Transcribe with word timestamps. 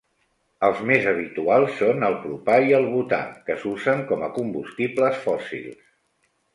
Els 0.67 0.79
més 0.91 1.05
habituals 1.11 1.75
són 1.83 2.07
el 2.09 2.17
propà 2.25 2.57
i 2.71 2.75
el 2.79 2.89
butà, 2.97 3.21
que 3.51 3.61
s'usen 3.63 4.05
com 4.13 4.27
a 4.31 4.35
combustibles 4.41 5.25
fòssils. 5.31 5.83